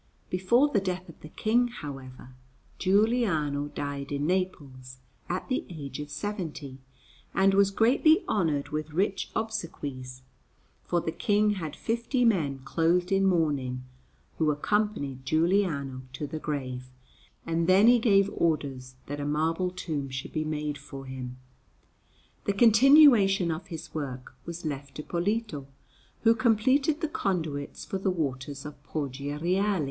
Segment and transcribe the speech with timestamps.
[0.31, 2.33] Before the death of the King, however,
[2.79, 4.97] Giuliano died in Naples
[5.29, 6.79] at the age of seventy,
[7.35, 10.23] and was greatly honoured with rich obsequies;
[10.83, 13.83] for the King had fifty men clothed in mourning,
[14.39, 16.89] who accompanied Giuliano to the grave,
[17.45, 21.37] and then he gave orders that a marble tomb should be made for him.
[22.45, 25.67] The continuation of his work was left to Polito,
[26.23, 29.79] who completed the conduits for the waters of Poggio Reale.